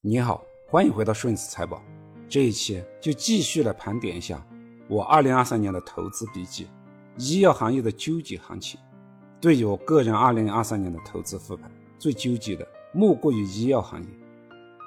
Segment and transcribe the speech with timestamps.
[0.00, 1.82] 你好，欢迎回到顺子财宝。
[2.28, 4.40] 这一期就继续来盘点一下
[4.86, 6.68] 我2023年的投资笔记——
[7.18, 8.78] 医药行业的纠结行情。
[9.40, 14.08] 对于我个人2023年的投资复盘，最纠结的莫过于医药行业。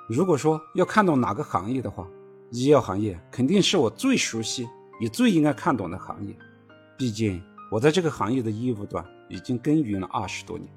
[0.08, 2.08] 如果说要看懂哪个行业的话，
[2.50, 4.66] 医药行业肯定是我最熟悉
[5.02, 6.34] 也最应该看懂的行业。
[6.98, 10.72] 毕竟我在这个行业的业务端已经耕耘了二十多年。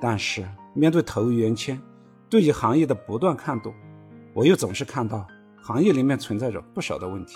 [0.00, 0.44] 但是
[0.74, 1.80] 面对投缘签，
[2.30, 3.74] 对于行业的不断看懂，
[4.32, 5.26] 我又总是看到
[5.60, 7.34] 行业里面存在着不少的问题，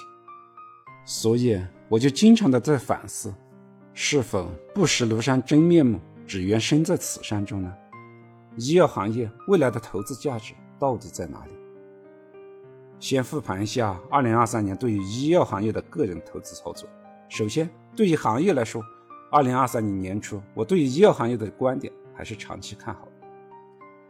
[1.04, 3.34] 所以我就经常的在反思，
[3.92, 7.74] 是否不识庐山真面目，只缘身在此山中呢？
[8.56, 11.50] 医药行业未来的投资价值到底在哪里？
[13.00, 16.88] 先复盘一下2023年对于医药行业的个人投资操作。
[17.28, 18.80] 首先，对于行业来说
[19.32, 21.92] ，2023年年初我对于医药行业的观点。
[22.16, 23.08] 还是长期看好，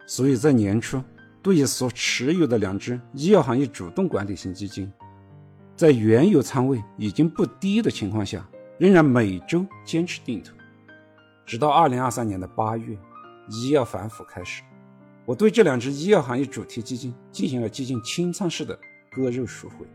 [0.06, 1.02] 所以在年初，
[1.42, 4.92] 对于所持有的两只医药行业主动管理型基金，
[5.74, 8.46] 在原有仓位已经不低的情况下，
[8.78, 10.52] 仍然每周坚持定投，
[11.46, 12.96] 直到二零二三年的八月，
[13.48, 14.62] 医药反腐开始，
[15.24, 18.78] 我对这两只医药行业主题基金进行了接近清仓式的
[19.10, 19.86] 割肉赎回。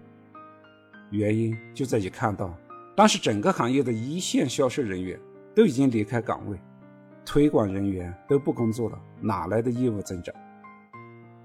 [1.11, 2.55] 原因就在于看到，
[2.95, 5.19] 当时整个行业的一线销售人员
[5.55, 6.59] 都已经离开岗位。
[7.31, 10.33] 推广人员都不工作了，哪来的业务增长？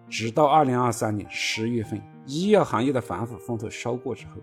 [0.09, 4.41] 直到二零二三年十月份，医药行业的反腐风头烧过之后，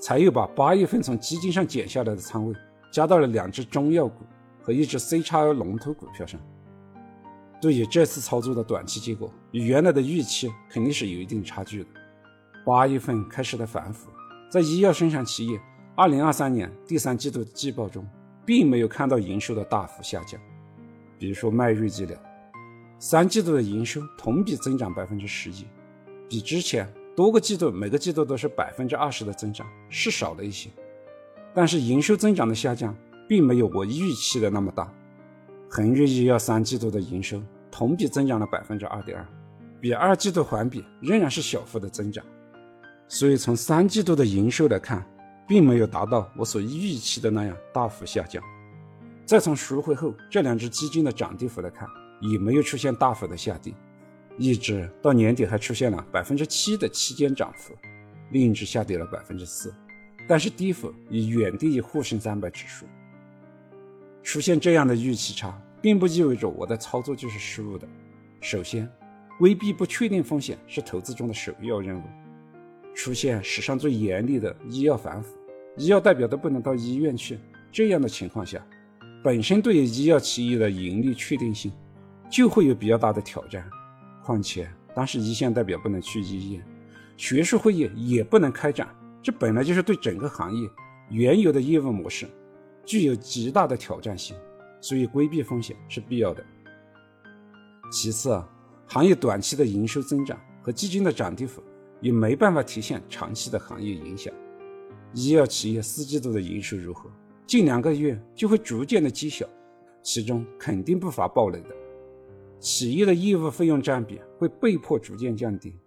[0.00, 2.54] 才又把八月份从基金上减下来的仓位
[2.92, 4.24] 加到了两只中药股
[4.60, 6.40] 和一只 C 叉 L 龙头股票上。
[7.60, 11.88] 对于这次操作的短期结果，与原来的预期肯定是有一定差距的。
[12.64, 14.10] 八月份开始的反腐，
[14.50, 15.60] 在医药生产企业
[15.94, 18.04] 二零二三年第三季度季报中，
[18.44, 20.40] 并没有看到营收的大幅下降。
[21.18, 22.16] 比如说迈瑞医疗，
[22.98, 25.64] 三季度的营收同比增长百分之十一，
[26.28, 30.68] 比之前多个季度每个季度都是百分之二十的增长是少了一些，
[31.54, 32.94] 但是营收增长的下降
[33.28, 34.92] 并没有我预期的那么大。
[35.68, 39.26] 恒瑞医药三季度的营收同比增长了百分之二点二，
[39.80, 42.24] 比二季度环比仍然是小幅的增长，
[43.08, 45.04] 所以从三季度的营收来看，
[45.48, 48.42] 并没有达到我所预期的那样大幅下降。
[49.26, 51.88] 再从赎回后这两只基金的涨跌幅来看，
[52.20, 53.74] 也没有出现大幅的下跌，
[54.38, 57.74] 一只到年底还出现了百分之七的期间涨幅，
[58.30, 59.74] 另一只下跌了百分之四，
[60.28, 62.86] 但是跌幅已远低于沪深三百指数。
[64.22, 67.86] 出现这样的预期差，并不意味着我的操作就是失误的。
[68.40, 68.88] 首先，
[69.40, 72.02] 规避不确定风险是投资中的首要任务。
[72.94, 75.36] 出现史上最严厉的医药反腐，
[75.76, 77.40] 医药代表都不能到医院去，
[77.72, 78.64] 这样的情况下。
[79.26, 81.72] 本身对医药企业的盈利确定性
[82.30, 83.68] 就会有比较大的挑战，
[84.22, 86.64] 况且当时一线代表不能去医院，
[87.16, 88.88] 学术会议也不能开展，
[89.20, 90.70] 这本来就是对整个行业
[91.10, 92.28] 原有的业务模式
[92.84, 94.36] 具有极大的挑战性，
[94.80, 96.44] 所以规避风险是必要的。
[97.90, 98.48] 其次啊，
[98.86, 101.60] 行业短期的营收增长和基金的涨跌幅
[102.00, 104.32] 也没办法体现长期的行业影响。
[105.14, 107.10] 医药企业四季度的营收如何？
[107.46, 109.46] 近两个月就会逐渐的积小，
[110.02, 111.68] 其中肯定不乏暴雷的
[112.58, 115.78] 企业的业务费用占比会被迫逐渐降低，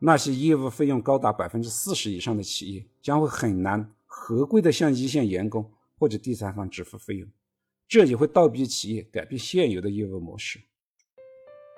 [0.00, 7.28] 那些业务费用高达百分之四十以上的企业将会很难合规的向一线员工或者第三方支付费用，
[7.86, 10.58] 这也会倒逼企业改变现有的业务模式。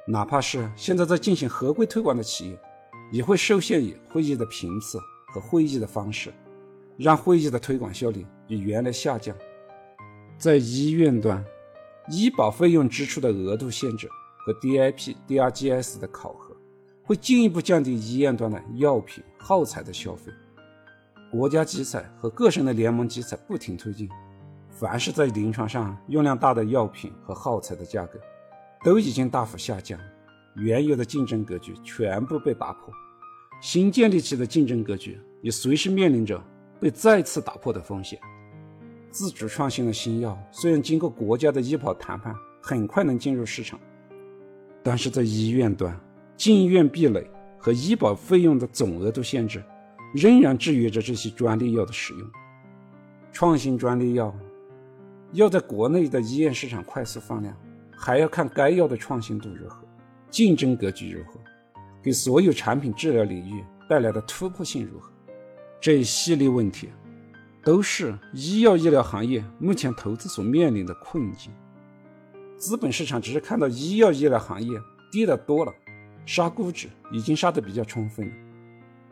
[0.06, 2.59] 哪怕是现在在进行合规推广的企业，
[3.12, 4.99] 也会受限于会议的频次
[5.34, 6.33] 和会议的方式。
[6.98, 9.34] 让会议的推广效率比原来下降。
[10.36, 11.44] 在医院端，
[12.10, 14.09] 医保费用支出的额度限制
[14.44, 16.56] 和 DIP、DRGs 的考核，
[17.04, 20.32] 会进一步降低医院端的药品耗材的消费。
[21.31, 24.09] 国家集采和各省的联盟集采不停推进，
[24.70, 28.19] 凡是在临床上用量大的药品和耗材的价格，
[28.82, 30.00] 都已经大幅下降，
[30.56, 32.92] 原有的竞争格局全部被打破，
[33.60, 36.42] 新建立起的竞争格局也随时面临着。
[36.80, 38.19] 被再次打破的风险。
[39.10, 43.80] 自主创新的新药虽然经过国家的医保谈判，很快能进入市场，
[44.83, 45.98] 但是在医院端，
[46.36, 47.28] 进院壁垒
[47.59, 49.65] 和医保费用的总额度限制，
[50.15, 52.30] 仍然制约着这些专利药的使用。
[53.33, 54.34] 创新专利药
[55.33, 57.57] 要在国内的医院市场快速放量，
[57.91, 59.84] 还要看该药的创新度如何，
[60.30, 61.41] 竞争格局如何，
[62.03, 65.10] 给所有产品治疗领域带来的突破性如何。
[65.80, 66.89] 这一系列问题，
[67.63, 71.53] 都是医药医疗行业目前投资所面临的困境。
[72.57, 74.77] 资本市场只是看到医药医疗行业
[75.13, 75.72] 跌得多了，
[76.27, 78.34] 杀估值已经杀得比较充分了，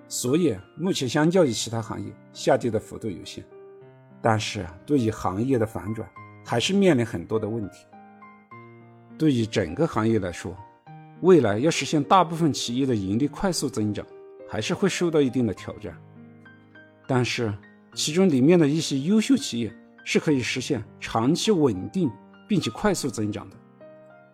[0.09, 3.45] 所以目前相较于其他行业下跌的幅度有限。
[4.21, 6.09] 但是对于行业的反转，
[6.45, 7.87] 还是面临很多的问题。
[9.17, 10.57] 对于整个行业来说，
[11.21, 14.05] 未来要实现大部分企业的盈利快速增长，
[14.49, 15.97] 还是会受到一定的挑战。
[17.07, 17.53] 但是
[17.95, 19.73] 其中里面的一些优秀企业
[20.05, 22.11] 是可以实现长期稳定
[22.49, 23.57] 并且快速增长的。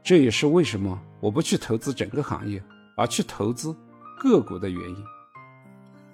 [0.02, 2.62] 这也是为什么我不去投资整个行业，
[2.96, 3.74] 而去投资
[4.18, 4.96] 个股的原因。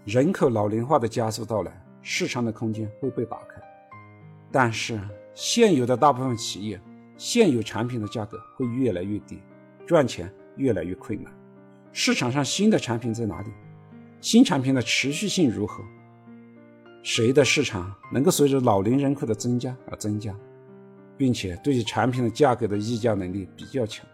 [0.05, 3.63] 人口老龄化的加速到来，市场的空间会被打开。
[4.51, 5.01] 但是，
[5.35, 6.81] 现有的大部分企业，
[7.17, 9.41] 现有产品的价格会越来越低，
[9.87, 11.33] 赚钱越来越困难。
[11.93, 13.51] 市场上新的产品在哪里？
[14.21, 15.83] 新产品的持续性如何？
[17.11, 20.37] 谁的市场能够随着老龄人口的增加而增加，
[21.17, 24.05] 并且对于产品的价格的议价能力比较强？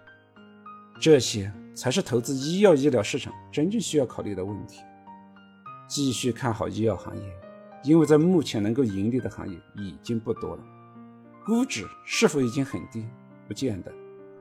[1.01, 4.79] 这些才是投资医药医疗市场真正需要考虑的问题。
[5.89, 7.23] 继续看好医药行业。
[7.83, 10.63] 因为在目前能够盈利的行业已经不多了，
[11.45, 13.05] 估值是否已经很低？
[13.49, 13.93] 不见得。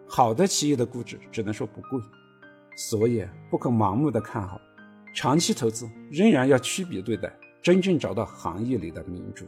[0.08, 2.00] 好的企业的估值只能说不贵，
[2.78, 4.62] 所以不可盲目的看好。
[5.16, 9.46] 长期投资仍然要区别对待，真正找到行业里的明珠。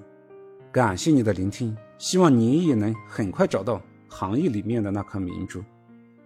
[0.72, 5.62] 感谢你的聆听，希望你也能很快找到行业里面的那颗明珠。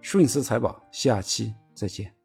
[0.00, 2.19] 顺思财宝，下期再见。